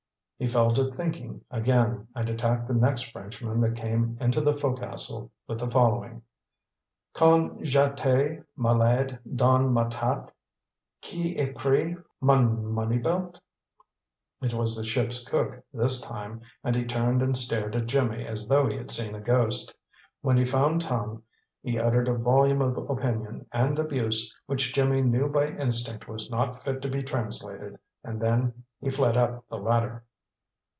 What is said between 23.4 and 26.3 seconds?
and abuse which Jimmy knew by instinct